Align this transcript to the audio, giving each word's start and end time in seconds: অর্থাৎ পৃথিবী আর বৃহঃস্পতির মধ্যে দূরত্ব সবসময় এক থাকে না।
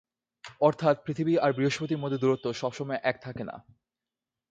অর্থাৎ 0.61 0.95
পৃথিবী 1.05 1.33
আর 1.37 1.51
বৃহঃস্পতির 1.53 2.01
মধ্যে 2.03 2.17
দূরত্ব 2.17 2.45
সবসময় 2.53 2.99
এক 3.03 3.15
থাকে 3.21 3.43
না। 3.43 3.55